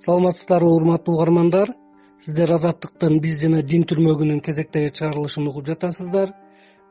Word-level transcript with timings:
саламатсыздарбы 0.00 0.70
урматтуу 0.76 1.14
угармандар. 1.14 1.74
Сиздер 2.24 2.52
азаттыктын 2.56 3.18
биз 3.20 3.40
жана 3.42 3.60
дин 3.62 3.84
түрмөгүнүн 3.88 4.40
кезектеги 4.44 4.92
чыгарылышын 4.96 5.48
угуп 5.48 5.66
жатасыздар. 5.68 6.32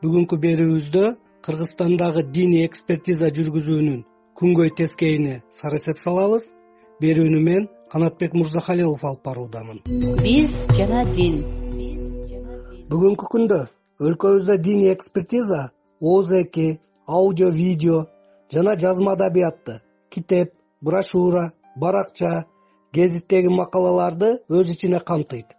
Бүгүнкү 0.02 0.38
берүүбүздө 0.44 1.04
кыргызстандагы 1.46 2.22
диний 2.36 2.66
экспертиза 2.66 3.30
жүргүзүүнүн 3.36 4.04
күнгөй 4.38 4.70
тескейине 4.78 5.40
сары 5.50 5.80
эсеп 5.82 5.98
салабыз. 6.02 6.52
Берүүнү 7.02 7.40
мен 7.42 7.66
канатбек 7.90 8.34
мырзахалилов 8.38 9.04
алып 9.04 9.24
баруудамын. 9.26 9.82
Биз 10.22 10.54
жана 10.78 11.02
дин. 11.10 11.42
Бүгүнкү 12.90 13.26
күндө 13.34 13.60
өлкөбүздө 14.06 14.58
диний 14.62 14.94
экспертиза 14.94 15.70
ооз 16.00 16.32
эки 16.42 16.80
аудио 17.06 17.50
видео 17.50 18.04
жана 18.52 18.76
жазма 18.78 19.12
адабиятты 19.18 19.80
китеп 20.10 20.54
брошюра 20.80 21.52
баракча 21.76 22.46
гезиттеги 22.92 23.48
макалаларды 23.48 24.30
өз 24.48 24.72
ичине 24.74 25.00
камтыйт. 25.00 25.54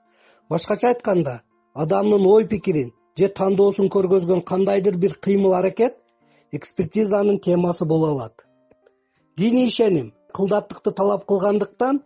Башкача 0.50 0.90
айтканда 0.92 1.42
адамдын 1.74 2.26
ой 2.28 2.46
пикирин 2.46 2.92
же 3.18 3.30
тандоосун 3.40 3.88
көргөзгөн 3.96 4.42
кандайдыр 4.52 4.98
бир 4.98 5.16
кыймыл 5.16 5.54
аракет 5.54 5.98
экспертизанын 6.52 7.40
темасы 7.40 7.86
боло 7.86 8.10
алат. 8.12 8.46
Диний 9.38 9.68
ишеним 9.68 10.14
кылдаттыкты 10.34 10.92
талап 10.92 11.26
кылгандыктан 11.26 12.02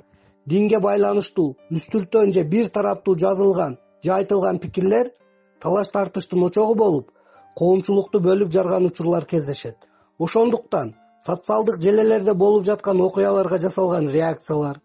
динге 0.46 0.80
байланыштуу 0.80 1.56
үстүртөн 1.72 2.34
же 2.34 2.44
бир 2.44 2.70
тараптуу 2.70 3.18
жазылган 3.18 3.80
же 4.04 4.12
айтылган 4.12 4.60
пикирлер 4.60 5.12
талаш 5.60 5.90
тартыштын 5.90 6.46
очогу 6.46 6.76
болуп 6.76 7.12
коомчулукту 7.58 8.20
бөлүп 8.20 8.52
жарган 8.52 8.86
учурлар 8.86 9.26
кездешет. 9.26 9.78
Ошондуктан 10.20 10.96
социалдык 11.26 11.82
желелерде 11.82 12.34
болуп 12.34 12.66
жаткан 12.66 13.02
окуяларга 13.02 13.58
жасалган 13.58 14.10
реакциялар 14.10 14.82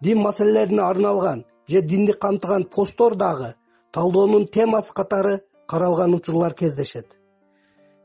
дин 0.00 0.18
маселелерине 0.18 0.82
арналган 0.82 1.44
же 1.66 1.82
динди 1.82 2.12
камтыган 2.12 2.64
посттор 2.64 3.14
дагы 3.16 3.54
талдоонун 3.92 4.46
темасы 4.46 4.92
катары 4.92 5.42
каралган 5.66 6.14
учурлар 6.14 6.54
кездешет. 6.54 7.06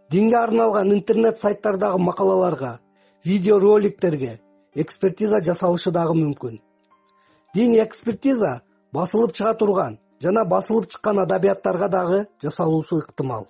Динге 0.10 0.38
арналган 0.38 0.92
интернет 0.94 1.40
сайттардагы 1.40 2.00
макалаларга 2.00 2.80
видеороликтерге 3.24 4.42
экспертиза 4.74 5.42
жасалышы 5.44 5.92
дагы 5.92 6.16
мүмкүн. 6.16 6.62
Диний 7.54 7.84
экспертиза 7.84 8.62
басылып 8.94 9.34
чыга 9.34 9.54
турган 9.54 10.00
жана 10.22 10.46
басылып 10.46 10.90
чыккан 10.90 11.20
адабияттарга 11.20 11.90
дагы 11.90 12.28
жасалуусу 12.42 13.00
ыктымал. 13.00 13.48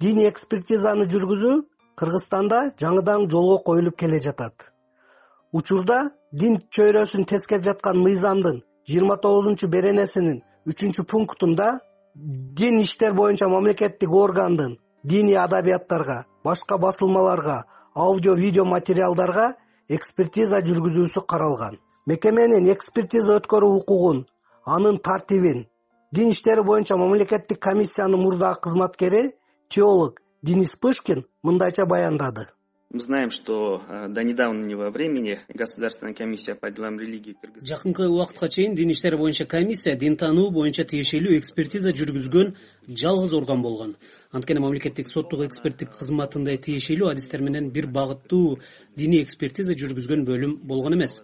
Диний 0.00 0.28
экспертизаны 0.28 1.06
жүргүзүү 1.08 1.62
кыргызстанда 1.96 2.72
жаңыдан 2.80 3.30
жолго 3.30 3.62
коюлуп 3.64 3.96
келе 3.96 4.20
жатат. 4.20 4.72
Учурда 5.52 6.10
дин 6.40 6.56
чөйрөсүн 6.76 7.24
тескеп 7.30 7.62
жаткан 7.64 7.96
мыйзамдын 8.04 8.56
жыйырма 8.88 9.16
тогузунчу 9.24 9.68
беренесинин 9.72 10.42
үчүнчү 10.70 11.04
пунктунда 11.12 11.68
дин 12.60 12.80
иштер 12.80 13.14
боюнча 13.20 13.48
мамлекеттик 13.48 14.12
органдын 14.24 14.74
диний 15.12 15.38
адабияттарга 15.44 16.18
башка 16.44 16.78
басылмаларга 16.78 17.56
аудио 17.94 18.34
видео 18.34 18.64
материалдарга 18.64 19.54
экспертиза 19.88 20.60
жүргүзүүсү 20.66 21.22
каралган. 21.32 21.78
Мекеменин 22.06 22.68
экспертиза 22.74 23.38
өткөрүү 23.40 23.72
укугун 23.80 24.26
анын 24.76 24.98
тартибин 24.98 25.64
дин 26.12 26.34
иштери 26.34 26.66
боюнча 26.66 26.96
мамлекеттик 26.96 27.62
комиссиянын 27.68 28.20
мурдагы 28.20 28.60
кызматкери 28.66 29.22
теолог 29.70 30.20
денис 30.42 30.76
пышкин 30.76 31.24
мындайча 31.42 31.86
баяндады 31.86 32.48
мы 32.96 33.00
знаем 33.00 33.30
что 33.30 33.82
э, 33.88 34.08
до 34.08 34.22
недавнего 34.24 34.88
времени 34.90 35.38
государственная 35.52 36.14
комиссия 36.14 36.54
по 36.54 36.70
делам 36.70 36.98
религии 36.98 37.36
жакынкы 37.60 38.08
убакытка 38.08 38.48
чейин 38.48 38.74
дин 38.74 38.90
иштери 38.90 39.16
боюнча 39.16 39.44
комиссия 39.44 39.96
дин 39.96 40.16
таануу 40.16 40.50
боюнча 40.50 40.84
тиешелүү 40.84 41.36
экспертиза 41.36 41.92
жүргүзгөн 41.92 42.54
жалгыз 42.88 43.34
орган 43.34 43.60
болгон. 43.60 43.96
Анткени 44.32 44.60
мамлекеттик 44.64 45.10
соттук 45.12 45.44
эксперттик 45.44 45.92
кызматындай 45.98 46.56
тиешелүү 46.56 47.10
адистер 47.10 47.42
менен 47.42 47.68
бир 47.70 47.86
багыттуу 47.86 48.60
диний 48.96 49.22
экспертиза 49.22 49.76
жүргүзгөн 49.76 50.24
бөлүм 50.24 50.54
болгон 50.64 50.96
эмес. 50.96 51.20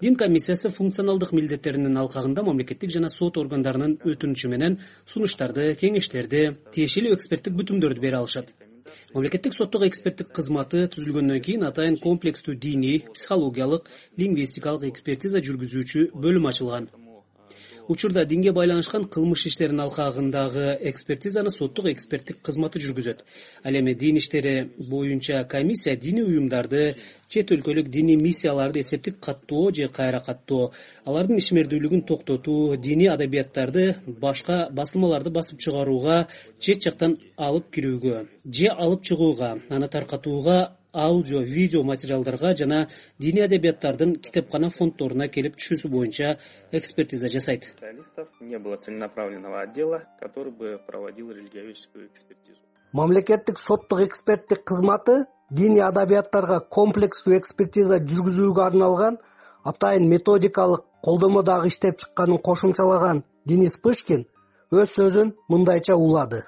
Дин 0.00 0.14
комиссиясы 0.14 0.68
функционалдык 0.70 1.32
милдеттеринин 1.32 1.98
алкагында 1.98 2.44
мамлекеттик 2.46 2.94
жана 2.94 3.08
сот 3.10 3.40
органдарынын 3.42 3.98
өтүнүчү 4.04 4.52
менен 4.54 4.78
сунуштарды 5.06 5.72
кеңештерди 5.80 6.52
тиешелүү 6.76 7.16
эксперттик 7.16 7.58
бүтүмдөрдү 7.58 8.06
бере 8.06 8.20
алышат 8.20 8.52
мамлекеттик 9.14 9.56
соттук 9.56 9.86
эксперттик 9.88 10.32
кызматы 10.36 10.86
түзүлгөндөн 10.94 11.42
кийин 11.46 11.66
атайын 11.70 11.98
комплекстүү 12.02 12.58
диний 12.66 13.02
психологиялык 13.14 13.90
лингвистикалык 14.20 14.88
экспертиза 14.90 15.42
жүргүзүүчү 15.48 16.10
бөлүм 16.14 16.48
ачылган 16.52 16.88
учурда 17.88 18.24
динге 18.24 18.52
байланышкан 18.52 19.04
кылмыш 19.04 19.46
иштеринин 19.46 19.80
алкагындагы 19.80 20.78
экспертизаны 20.90 21.50
соттук 21.50 21.86
эксперттик 21.86 22.40
кызматы 22.42 22.80
жүргүзөт. 22.80 23.22
Ал 23.64 23.74
эми 23.74 23.94
дин 23.94 24.16
иштери 24.16 24.70
боюнча 24.78 25.44
комиссия 25.44 25.96
диний 25.96 26.24
уюмдарды 26.24 26.96
чет 27.28 27.50
өлкөлүк 27.50 27.88
диний 27.88 28.16
миссияларды 28.16 28.80
эсептик 28.80 29.18
каттоо 29.20 29.72
же 29.74 29.88
кайра 29.88 30.20
каттоо 30.20 30.72
алардын 31.04 31.38
ишмердүүлүгүн 31.38 32.02
токтотуу 32.06 32.76
диний 32.76 33.10
адабияттарды 33.10 33.96
башка 34.06 34.68
басылмаларды 34.70 35.30
басып 35.30 35.58
чыгарууга 35.58 36.26
чет 36.58 36.82
жактан 36.82 37.18
алып 37.36 37.70
кирүүгө 37.74 38.26
же 38.44 38.68
алып 38.68 39.02
чыгууга 39.02 39.56
аны 39.68 39.88
таркатууга 39.88 40.75
аудио 40.96 41.40
видео 41.42 41.82
материалдарга 41.82 42.56
жана 42.56 42.88
диний 43.18 43.44
адабияттардын 43.44 44.16
китепкана 44.16 44.70
фонддоруна 44.70 45.28
келип 45.28 45.58
түшүүсү 45.60 45.90
боюнча 45.92 46.38
экспертиза 46.72 47.28
жасайт. 47.28 47.64
Специалистов 47.76 48.28
не 48.40 48.58
было 48.58 48.76
целенаправленного 48.76 49.60
отдела 49.60 50.04
который 50.20 50.52
бы 50.52 50.80
проводил 50.86 51.30
религиоведческую 51.30 52.06
экспертизу. 52.06 52.56
Мамлекеттик 52.92 53.58
соттук 53.58 54.00
эксперттик 54.00 54.64
кызматы 54.64 55.26
диний 55.50 55.82
адабияттарга 55.82 56.60
комплекстүү 56.60 57.36
экспертиза 57.36 58.00
жүргүзүүгө 58.00 58.64
арналган 58.64 59.18
атайын 59.64 60.08
методикалык 60.08 60.86
колдомо 61.04 61.42
дагы 61.42 61.68
иштеп 61.68 62.00
чыкканын 62.00 62.38
кошумчалаган 62.38 63.24
денис 63.44 63.76
пышкин 63.76 64.24
өз 64.72 64.96
сөзүн 64.96 65.34
мындайча 65.48 65.94
улады 65.94 66.46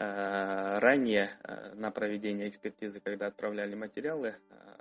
ранее 0.00 1.30
э, 1.44 1.74
на 1.74 1.90
проведение 1.90 2.48
экспертизы 2.48 3.00
когда 3.00 3.26
отправляли 3.26 3.74
материалы 3.74 4.34
э, 4.50 4.79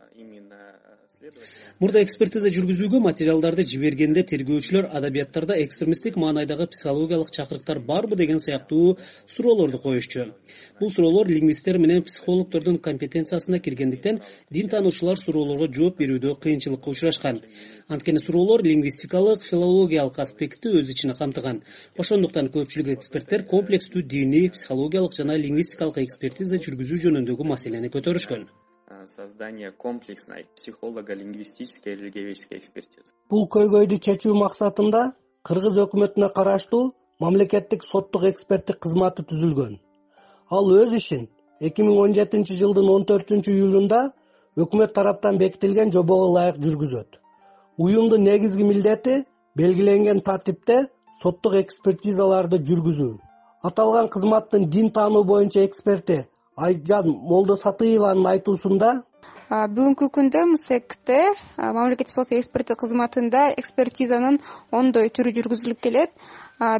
мурда 1.80 2.02
экспертиза 2.04 2.50
жүргүзүүгө 2.56 3.00
материалдарды 3.04 3.64
жибергенде 3.72 4.22
тергөөчүлөр 4.30 4.86
адабияттарда 5.00 5.58
экстремисттик 5.64 6.16
маанайдагы 6.22 6.68
психологиялык 6.74 7.32
чакырыктар 7.36 7.80
барбы 7.80 8.16
деген 8.16 8.40
сыяктуу 8.40 8.98
суроолорду 9.28 9.80
коюшчу. 9.84 10.26
Бул 10.80 10.92
суроолор 10.92 11.28
лингвисттер 11.28 11.78
менен 11.78 12.04
психологдордун 12.04 12.78
компетенциясына 12.78 13.60
киргендиктен 13.60 14.22
дин 14.50 14.70
таануучулар 14.70 15.18
суроолорго 15.18 15.68
жооп 15.74 16.00
берүүдө 16.00 16.36
кыйынчылыкка 16.46 16.90
учурашкан. 16.90 17.42
Анткени 17.90 18.24
суроолор 18.24 18.64
лингвистикалык 18.64 19.44
филологиялык 19.44 20.20
аспектти 20.20 20.72
өз 20.72 20.94
ичине 20.96 21.18
камтыган. 21.20 21.64
Ошондуктан 21.98 22.48
көпчүлүк 22.56 22.96
эксперттер 22.96 23.44
комплекстүү 23.44 24.04
диний 24.04 24.50
психологиялык 24.50 25.16
жана 25.20 25.36
лингвистикалык 25.36 26.04
экспертиза 26.06 26.64
жүргүзүү 26.64 27.06
жөнүндөгү 27.08 27.48
маселени 27.54 27.92
көтөрүшкөн 27.92 28.48
создание 29.10 29.72
комплексной 29.72 30.48
психолого 30.56 31.14
лингвистической 31.14 31.96
религиоведческой 31.96 32.60
экспертизы. 32.60 33.12
Бул 33.30 33.48
көйгөйдү 33.56 33.98
чечүү 34.06 34.36
максатында 34.38 35.02
кыргыз 35.50 35.80
өкмөтүнө 35.86 36.30
караштуу 36.36 36.94
мамлекеттик 37.20 37.84
соттук 37.84 38.24
эксперттик 38.30 38.80
кызматы 38.86 39.26
түзүлгөн. 39.32 39.80
Ал 40.50 40.72
өз 40.76 40.96
ишин 41.00 41.28
эки 41.60 41.84
миң 41.84 41.98
он 42.06 42.14
жетинчи 42.14 42.56
жылдын 42.62 42.90
он 42.94 43.06
төртүнчү 43.10 43.52
июлунда 43.58 44.04
өкмөт 44.64 44.94
тараптан 44.94 45.42
бекитилген 45.42 45.92
жобого 45.92 46.30
ылайык 46.30 46.62
жүргүзөт. 46.64 47.20
Уюмдун 47.78 48.24
негизги 48.24 48.64
милдети 48.64 49.24
белгиленген 49.56 50.22
тартипте 50.22 50.86
соттук 51.22 51.56
экспертизаларды 51.60 52.62
жүргүзүү. 52.70 53.14
Аталган 53.64 54.08
кызматтын 54.08 54.70
дин 54.70 54.90
таануу 54.96 55.26
боюнча 55.28 55.66
эксперти 55.66 56.26
айжан 56.66 57.08
молдосатыеванын 57.32 58.28
айтуусунда? 58.34 58.92
Бүгүнкү 59.50 60.08
күндө 60.14 60.44
мсекте 60.52 61.16
мамлекеттик 61.58 62.14
соттук 62.14 62.38
эксперттик 62.38 62.78
кызматында 62.84 63.48
экспертизанын 63.62 64.36
ондой 64.80 65.10
түрү 65.10 65.34
жүргүзүлүп 65.38 65.80
келет. 65.86 66.12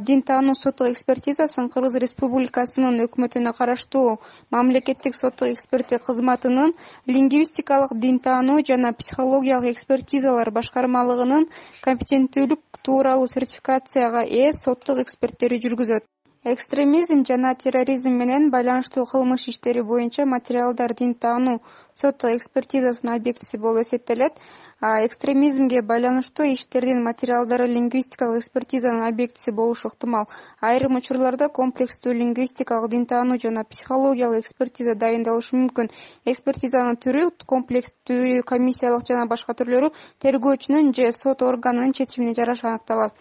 Дин 0.10 0.22
таануу 0.28 0.54
соттук 0.60 0.92
экспертизасын 0.92 1.72
кыргыз 1.74 1.96
республикасынын 2.04 3.00
өкмөтүнө 3.08 3.56
караштуу 3.58 4.20
мамлекеттик 4.54 5.18
соттук 5.18 5.50
эксперттик 5.56 6.06
кызматынын 6.12 6.76
лингвистикалык 7.16 7.98
дин 8.06 8.20
таануу 8.28 8.60
жана 8.70 8.94
психологиялык 9.02 9.72
экспертизалар 9.74 10.54
башкармалыгынын 10.60 11.50
компетенттүүлүк 11.88 12.84
тууралуу 12.86 13.34
сертификацияга 13.34 14.28
ээ 14.28 14.54
соттук 14.64 15.02
эксперттери 15.08 15.64
жүргүзөт 15.66 16.06
экстремизм 16.46 17.26
жана 17.28 17.54
терроризм 17.54 18.12
менен 18.16 18.50
байланыштуу 18.50 19.06
кылмыш 19.06 19.48
иштери 19.52 19.82
боюнча 19.82 20.26
материалдар 20.26 20.94
дин 20.94 21.14
таануу 21.14 21.60
соттук 21.94 22.32
экспертизасынын 22.32 23.16
объектиси 23.16 23.58
болуп 23.58 23.82
эсептелет 23.82 24.40
экстремизмге 24.82 25.82
байланыштуу 25.82 26.46
иштердин 26.54 27.04
материалдары 27.04 27.68
лингвистикалык 27.68 28.40
экспертизанын 28.40 29.04
объектиси 29.04 29.52
болушу 29.52 29.90
ыктымал. 29.90 30.30
Айрым 30.62 30.96
учурларда 30.96 31.50
комплекстүү 31.50 32.14
лингвистикалык 32.14 32.90
дин 32.90 33.06
таануу 33.06 33.38
жана 33.38 33.66
психологиялык 33.66 34.40
экспертиза 34.46 34.96
дайындалышы 34.96 35.58
мүмкүн. 35.58 35.92
Экспертизанын 36.24 36.96
түрү 36.96 37.28
комплекстүү 37.46 38.44
комиссиялык 38.48 39.04
жана 39.04 39.28
башка 39.28 39.52
түрлөрү 39.52 39.92
тергөөчүнүн 40.24 40.94
же 40.96 41.12
сот 41.12 41.44
органынын 41.44 41.92
чечимине 41.92 42.34
жараша 42.36 42.70
аныкталат. 42.70 43.14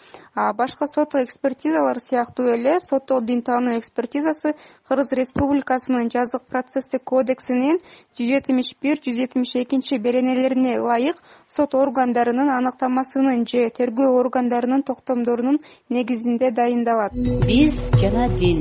Башка 0.54 0.86
соттук 0.86 1.26
экспертизалар 1.26 1.98
сыяктуу 1.98 2.54
эле 2.54 2.78
соттук 2.78 3.24
дин 3.24 3.42
таануу 3.42 3.80
экспертизасы 3.80 4.54
кыргыз 4.86 5.10
республикасынын 5.10 6.06
жазык 6.08 6.46
процесстик 6.46 7.02
кодексинин 7.02 7.82
жүз 8.14 8.30
жетимиш 8.30 8.76
бир 8.80 9.02
жүз 9.02 9.16
жетимиш 9.16 9.56
экинчи 9.56 9.98
беренелерине 9.98 10.78
ылайык 10.78 11.18
сот 11.48 11.74
органдарынын 11.74 12.50
аныктамасынын 12.52 13.44
же 13.50 13.62
тергөө 13.78 14.08
органдарынын 14.20 14.82
токтомдорунун 14.88 15.58
негизинде 15.96 16.50
дайындалат. 16.58 17.14
Биз 17.48 17.78
жана 18.02 18.26
дин. 18.40 18.58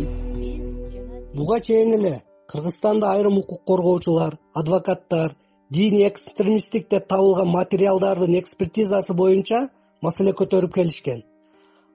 Буга 1.35 1.59
чейин 1.67 1.91
эле 1.97 2.13
кыргызстанда 2.51 3.11
айрым 3.15 3.39
укук 3.41 3.61
коргоочулар 3.69 4.37
адвокаттар 4.53 5.35
диний 5.69 6.07
экстремисттик 6.07 6.87
деп 6.93 7.09
табылган 7.11 7.49
материалдардын 7.59 8.39
экспертизасы 8.39 9.13
боюнча 9.13 9.67
маселе 10.01 10.31
көтөрүп 10.31 10.73
келишкен. 10.79 11.25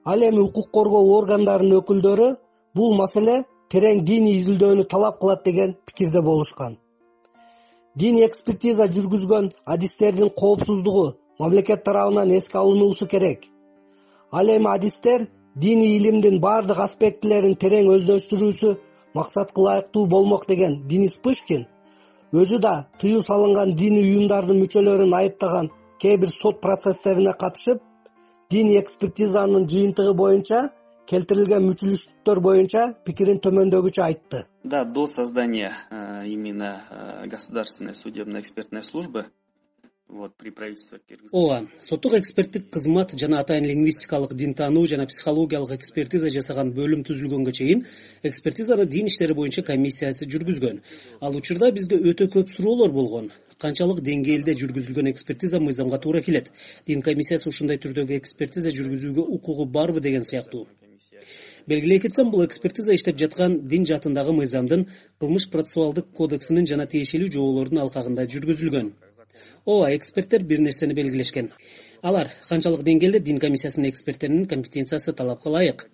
Ал 0.05 0.21
эми 0.29 0.45
укук 0.45 0.69
коргоо 0.77 1.17
органдарынын 1.17 1.79
өкүлдөрү 1.81 2.29
бул 2.77 2.95
маселе 3.01 3.41
терең 3.73 4.05
диний 4.05 4.37
изилдөөнү 4.37 4.85
талап 4.93 5.19
кылат 5.19 5.43
деген 5.43 5.75
пикирде 5.87 6.21
болушкан 6.21 6.77
диний 7.95 8.25
экспертиза 8.25 8.87
жүргүзгөн 8.95 9.51
адистердин 9.65 10.29
коопсуздугу 10.29 11.05
мамлекет 11.39 11.83
тарабынан 11.83 12.31
эске 12.37 12.57
алынуусу 12.57 13.07
керек. 13.07 13.45
Ал 14.31 14.47
эми 14.47 14.69
адистер 14.73 15.27
диний 15.55 15.97
илимдин 15.97 16.39
баардык 16.41 16.79
аспектилерин 16.79 17.55
терең 17.55 17.91
өздөштүрүүсү 17.95 18.75
максатка 19.13 19.61
ылайыктуу 19.61 20.07
болмок 20.07 20.47
деген 20.47 20.81
денис 20.87 21.19
пышкин 21.23 21.67
өзү 22.33 22.59
да 22.59 22.87
тыюу 22.99 23.21
салынган 23.21 23.75
диний 23.75 24.03
уюмдардын 24.09 24.61
мүчөлөрүн 24.63 25.13
айыптаган 25.19 25.69
кээ 26.01 26.17
бир 26.17 26.31
сот 26.33 26.61
процесстерине 26.61 27.33
катышып 27.33 27.83
диний 28.49 28.79
экспертизанын 28.79 29.67
жыйынтыгы 29.69 30.13
боюнча 30.13 30.71
келтирилген 31.09 31.65
мүчүлүштүктөр 31.67 32.39
боюнча 32.43 32.83
пикирин 33.05 33.39
төмөндөгүчө 33.43 34.03
айтты. 34.05 34.45
Да 34.63 34.83
до 34.85 35.05
создания 35.07 35.73
э, 35.91 36.27
именно 36.27 36.71
э, 36.89 37.27
государственной 37.27 37.95
судебно 37.95 38.39
экспертной 38.39 38.83
службы 38.83 39.27
вот 40.13 40.35
при 40.37 40.49
правительстве 40.51 40.99
кыргызстана 40.99 41.43
ооба 41.43 41.69
соттук 41.81 42.13
эксперттик 42.13 42.69
кызмат 42.69 43.13
жана 43.19 43.39
атайын 43.39 43.65
лингвистикалык 43.65 44.33
дин 44.33 44.53
таануу 44.53 44.85
жана 44.87 45.07
психологиялык 45.07 45.79
экспертиза 45.79 46.29
жасаган 46.29 46.71
бөлүм 46.71 47.03
түзүлгөнгө 47.07 47.51
чейин 47.51 47.85
экспертизаны 48.23 48.85
дин 48.85 49.07
иштери 49.07 49.33
боюнча 49.33 49.63
комиссиясы 49.63 50.27
жүргүзгөн. 50.29 50.81
Ал 51.19 51.35
учурда 51.35 51.71
бизде 51.71 51.97
өтө 51.97 52.29
көп 52.29 52.53
суроолор 52.55 52.91
болгон. 52.91 53.31
Канчалык 53.57 54.03
деңгээлде 54.03 54.55
жүргүзүлгөн 54.59 55.09
экспертиза 55.11 55.59
мыйзамга 55.59 55.99
туура 55.99 56.21
келет. 56.21 56.51
Дин 56.85 57.01
комиссиясы 57.01 57.49
ушундай 57.49 57.77
түрдөгү 57.77 58.17
экспертиза 58.17 58.69
жүргүзүүгө 58.69 59.27
укугу 59.37 59.65
барбы 59.65 60.01
деген 60.01 60.25
сыяктуу 60.25 60.67
белгилей 61.67 61.99
кетсем 61.99 62.31
бул 62.31 62.45
экспертиза 62.45 62.95
иштеп 62.95 63.17
жаткан 63.19 63.59
дин 63.67 63.85
жаатындагы 63.85 64.33
мыйзамдын 64.33 64.87
кылмыш 65.19 65.49
процессуалдык 65.49 66.11
кодексинин 66.17 66.67
жана 66.67 66.85
тиешелүү 66.87 67.31
жоболордун 67.31 67.83
алкагында 67.85 68.27
жүргүзүлгөн. 68.35 68.93
Ооба 69.65 69.95
эксперттер 69.95 70.43
бир 70.43 70.59
нерсени 70.59 70.93
белгилешкен. 70.93 71.51
Алар 72.01 72.31
канчалык 72.49 72.83
деңгээлде 72.83 73.19
дин 73.19 73.39
комиссиясынын 73.39 73.89
эксперттеринин 73.89 74.47
компетенциясы 74.47 75.13
талапка 75.13 75.49
ылайык 75.49 75.85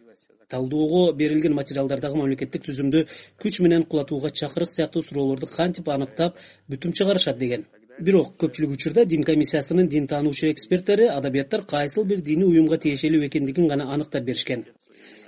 талдоого 0.49 1.13
берилген 1.13 1.53
материалдардагы 1.53 2.17
мамлекеттик 2.17 2.65
түзүмдү 2.65 3.03
күч 3.43 3.59
менен 3.61 3.85
кулатууга 3.91 4.31
чакырык 4.41 4.73
сыяктуу 4.73 5.03
суроолорду 5.05 5.45
кантип 5.45 5.89
аныктап 5.93 6.41
бүтүм 6.67 6.97
чыгарышат 6.97 7.37
деген. 7.37 7.67
Бирок 7.99 8.33
көпчүлүк 8.41 8.73
учурда 8.73 9.05
дин 9.05 9.23
комиссиясынын 9.27 9.87
дин 9.93 10.07
таануучу 10.07 10.49
эксперттери 10.49 11.11
адабияттар 11.19 11.65
кайсыл 11.65 12.05
бир 12.05 12.21
диний 12.21 12.47
уюмга 12.47 12.77
тиешелүү 12.77 13.27
экендигин 13.27 13.67
гана 13.67 13.93
аныктап 13.93 14.23
беришкен 14.23 14.65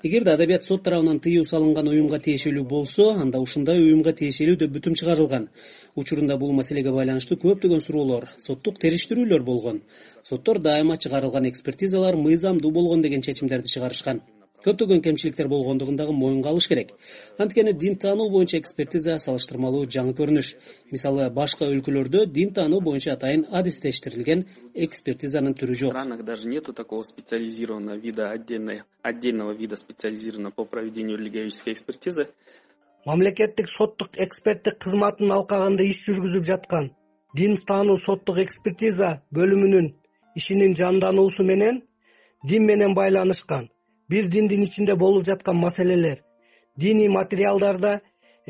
эгерде 0.03 0.31
адабият 0.31 0.65
сот 0.65 0.83
тарабынан 0.83 1.19
тыюу 1.19 1.45
салынган 1.45 1.88
уюмга 1.88 2.19
тиешелүү 2.19 2.63
болсо 2.65 3.12
анда 3.21 3.39
ушундай 3.39 3.81
уюмга 3.83 4.13
тиешелүү 4.13 4.57
деп 4.63 4.74
бүтүм 4.75 4.98
чыгарылган. 4.98 5.50
Учурунда 5.95 6.38
бул 6.42 6.53
маселеге 6.57 6.92
байланыштуу 6.92 7.38
көптөгөн 7.38 7.86
суроолор 7.86 8.30
соттук 8.38 8.80
териштирүүлөр 8.81 9.44
болгон. 9.45 9.81
Соттор 10.24 10.59
дайыма 10.59 10.98
чыгарылган 10.98 11.50
экспертизалар 11.50 12.15
мыйзамдуу 12.15 12.71
болгон 12.71 13.01
деген 13.01 13.21
чечимдерди 13.21 13.69
чыгарышкан 13.74 14.21
көптөгөн 14.66 15.02
кемчиликтер 15.02 15.48
болгондугун 15.48 15.98
дагы 15.98 16.13
моюнга 16.13 16.50
алыш 16.50 16.68
керек. 16.68 16.94
Анткени 17.38 17.74
дин 17.74 17.98
таануу 17.98 18.30
боюнча 18.30 18.60
экспертиза 18.60 19.18
салыштырмалуу 19.19 19.86
жаңы 19.86 20.13
көрүнүш. 20.18 20.54
Мисалы 20.92 21.30
башка 21.30 21.66
өлкөлөрдө 21.66 22.25
дин 22.28 22.54
таануу 22.54 22.81
боюнча 22.81 23.13
атайын 23.13 23.48
адистештирилген 23.50 24.46
экспертизанын 24.75 25.58
түрү 25.58 25.74
жок. 25.74 25.94
В 25.94 25.98
странах 25.98 26.24
даже 26.25 26.48
нету 26.48 26.74
такого 26.74 27.04
специализированного 27.04 27.98
вида 27.98 28.30
отдельной 28.30 28.84
отдельного 29.02 29.54
вида 29.54 29.75
специализированного 29.75 30.52
по 30.52 30.66
проведению 30.66 31.18
религиоведческой 31.18 31.74
экспертизы. 31.74 32.28
Мамлекеттик 33.06 33.68
соттук 33.68 34.10
эксперттик 34.14 34.78
кызматынын 34.78 35.31
алкагында 35.40 35.84
иш 35.84 36.04
жүргүзүп 36.06 36.46
жаткан 36.46 36.92
дин 37.34 37.57
таануу 37.57 37.98
соттук 37.98 38.38
экспертиза 38.44 39.24
бөлүмүнүн 39.34 39.88
ишинин 40.36 40.75
жандануусу 40.78 41.44
менен 41.44 41.81
дин 42.44 42.66
менен 42.69 42.94
байланышкан 42.94 43.69
бир 44.12 44.28
диндин 44.36 44.63
ичинде 44.68 44.96
болуп 45.04 45.25
жаткан 45.30 45.58
маселелер 45.66 46.24
диний 46.84 47.10
материалдарда 47.19 47.94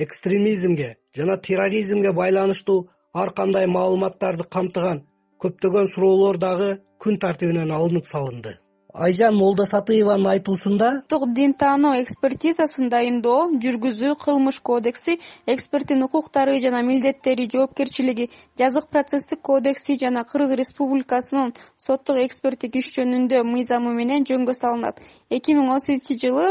экстремизмге 0.06 0.90
жана 1.18 1.38
терроризмге 1.48 2.12
байланыштуу 2.22 2.80
ар 3.24 3.34
кандай 3.40 3.68
маалыматтарды 3.68 4.48
камтыган 4.56 5.04
көптөгөн 5.44 5.90
суроолор 5.94 6.38
дагы 6.46 6.72
күн 7.04 7.20
тартибинен 7.26 7.72
алынып 7.78 8.08
салынды 8.14 8.58
айжан 8.94 9.36
молдосатыеванын 9.36 10.28
айтуусунда 10.28 10.90
соттук 11.02 11.34
дин 11.34 11.54
таануу 11.54 11.94
экспертизасын 12.02 12.90
дайындоо 12.92 13.52
жүргүзүү 13.64 14.16
кылмыш 14.24 14.60
кодекси 14.70 15.20
эксперттин 15.48 16.04
укуктары 16.08 16.60
жана 16.60 16.82
милдеттери 16.84 17.48
жоопкерчилиги 17.54 18.30
жазык 18.60 18.90
процесстик 18.90 19.42
кодекси 19.42 19.98
жана 20.02 20.24
кыргыз 20.24 20.52
республикасынын 20.62 21.54
соттук 21.78 22.20
эксперттик 22.26 22.76
иш 22.82 22.92
жөнүндө 22.98 23.44
мыйзамы 23.48 23.94
менен 23.94 24.26
жөнгө 24.28 24.54
салынат. 24.58 25.00
Эки 25.30 25.56
миң 25.56 25.72
он 25.76 25.80
сегизинчи 25.80 26.20
жылы 26.26 26.48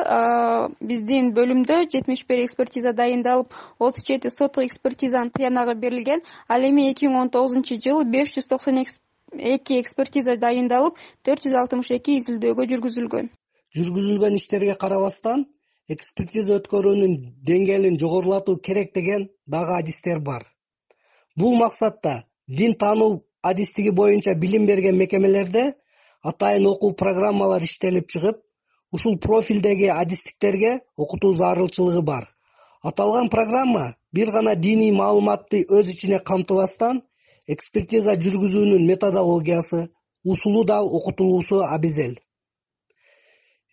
биздин 0.81 1.33
бөлүмдө 1.37 1.83
жетимиш 1.93 2.25
бир 2.29 2.45
экспертиза 2.47 2.95
дайындалып 2.97 3.53
отуз 3.79 4.07
жети 4.07 4.33
соттук 4.33 4.65
экспертизанын 4.65 5.31
тыянагы 5.37 5.75
берилген. 5.75 6.25
Ал 6.49 6.65
эми 6.65 6.91
эки 6.91 7.07
миң 7.07 7.27
он 7.27 7.31
тогузунчу 7.31 7.77
жылы 7.77 8.05
беш 8.05 8.37
жүз 8.39 8.49
токсон 8.55 8.81
эки 9.39 9.79
экспертиза 9.81 10.37
дайындалып 10.37 10.99
төрт 11.25 11.47
жүз 11.47 11.57
алтымыш 11.63 11.91
эки 11.97 12.19
изилдөөгө 12.21 12.67
жүргүзүлгөн. 12.73 13.31
Жүргүзүлгөн 13.77 14.37
иштерге 14.41 14.75
карабастан 14.75 15.47
экспертиза 15.89 16.59
өткөрүүнүн 16.61 17.17
деңгээлин 17.47 17.99
жогорулатуу 18.03 18.59
керек 18.59 18.95
деген 18.95 19.29
дагы 19.47 19.77
адистер 19.79 20.21
бар. 20.21 20.47
Бул 21.37 21.57
максатта 21.57 22.25
дин 22.47 22.75
таануу 22.75 23.25
адистиги 23.43 23.91
боюнча 23.91 24.35
билим 24.35 24.67
берген 24.67 24.97
мекемелерде 24.99 25.75
атайын 26.23 26.67
окуу 26.67 26.95
программалар 26.95 27.63
иштелип 27.63 28.09
чыгып 28.09 28.43
ушул 28.93 29.19
профилдеги 29.19 29.87
адистиктерге 29.87 30.81
окутуу 30.97 31.33
зарылчылыгы 31.35 32.03
бар. 32.03 32.29
Аталган 32.83 33.29
программа 33.29 33.95
бир 34.13 34.31
гана 34.31 34.55
диний 34.57 34.93
маалыматты 34.93 35.65
өз 35.69 35.93
ичине 35.93 36.19
камтыбастан 36.19 37.03
экспертиза 37.55 38.17
жүргүзүүнүн 38.25 38.89
методологиясы 38.91 39.87
усулу 40.25 40.65
да 40.73 40.83
окутулуусу 40.83 41.63
абзел 41.77 42.19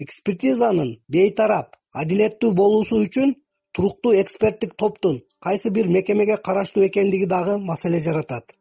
экспертизанын 0.04 0.90
бейтарап 1.14 1.78
адилеттүү 2.02 2.54
болуусу 2.58 3.00
үчүн 3.06 3.34
туруктуу 3.78 4.14
эксперттик 4.22 4.76
топтун 4.82 5.20
кайсы 5.46 5.72
бир 5.78 5.90
мекемеге 5.96 6.38
караштуу 6.48 6.86
экендиги 6.88 7.26
дагы 7.26 7.58
маселе 7.70 8.00
жаратат. 8.00 8.54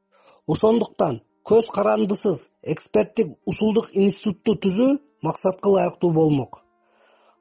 Ошондуктан 0.47 1.21
көз 1.51 1.69
карандысыз 1.75 2.49
эксперттик 2.75 3.35
усулдук 3.53 3.91
институтту 3.93 4.57
түзүү 4.65 4.97
максатка 5.29 5.71
ылайыктуу 5.73 6.13
болмок. 6.13 6.63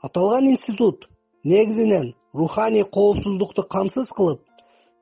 Аталган 0.02 0.50
институт 0.52 1.08
негизинен 1.44 2.14
руханий 2.34 2.84
коопсуздукту 2.84 3.64
камсыз 3.64 4.12
кылып 4.12 4.44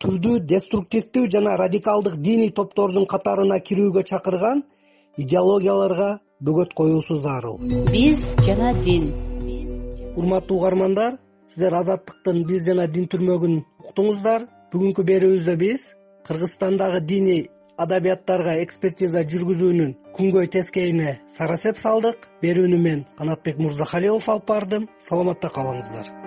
түрдүү 0.04 0.40
деструктивдүү 0.52 1.30
жана 1.32 1.56
радикалдык 1.60 2.18
диний 2.20 2.50
топтордун 2.52 3.06
катарына 3.08 3.60
кирүүгө 3.68 4.04
чакырган 4.10 4.64
идеологияларга 5.24 6.10
бөгөт 6.44 6.74
коюусу 6.76 7.20
зарыл. 7.24 7.60
Биз 7.92 8.34
жана 8.44 8.74
дин. 8.84 9.06
Урматтуу 10.20 10.58
угармандар 10.60 11.18
сиздер 11.48 11.78
азаттыктын 11.80 12.44
биз 12.50 12.68
жана 12.68 12.88
дин 12.92 13.08
түрмөгүн 13.14 13.62
уктуңуздар. 13.86 14.48
Бүгүнкү 14.74 15.06
берүүбүздө 15.08 15.56
биз 15.62 15.88
кыргызстандагы 16.28 17.04
диний 17.08 17.46
адабияттарга 17.84 18.58
экспертиза 18.66 19.24
жүргүзүүнүн 19.32 19.96
күнгөй 20.18 20.52
тескейине 20.58 21.16
сарасеп 21.38 21.80
салдык. 21.86 22.28
Берүүнү 22.44 22.82
мен 22.90 23.08
канатбек 23.16 23.62
мырзахалилов 23.62 24.30
алып 24.36 24.52
бардым. 24.52 24.92
Саламатта 25.00 25.54
калыңыздар 25.54 26.23